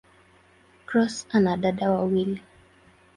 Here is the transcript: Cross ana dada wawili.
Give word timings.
Cross 0.85 1.27
ana 1.31 1.57
dada 1.57 1.91
wawili. 1.91 2.41